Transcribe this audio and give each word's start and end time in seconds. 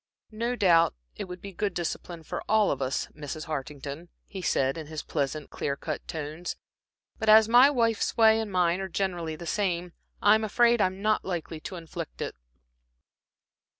"No 0.31 0.55
doubt, 0.55 0.95
it 1.15 1.25
would 1.25 1.41
be 1.41 1.53
good 1.53 1.75
discipline 1.75 2.23
for 2.23 2.41
all 2.49 2.71
of 2.71 2.81
us, 2.81 3.05
Mrs. 3.15 3.43
Hartington," 3.45 4.09
he 4.25 4.41
said, 4.41 4.75
in 4.75 4.87
his 4.87 5.03
pleasant, 5.03 5.51
clear 5.51 5.75
cut 5.75 6.07
tones, 6.07 6.55
"but 7.19 7.29
as 7.29 7.47
my 7.47 7.69
wife's 7.69 8.17
way 8.17 8.39
and 8.39 8.51
mine 8.51 8.81
are 8.81 8.89
generally 8.89 9.35
the 9.35 9.45
same, 9.45 9.93
I'm 10.19 10.43
afraid 10.43 10.81
I'm 10.81 11.03
not 11.03 11.23
likely 11.23 11.59
to 11.59 11.75
inflict 11.75 12.19
it." 12.19 12.33